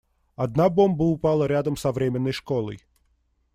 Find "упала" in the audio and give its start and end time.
1.05-1.43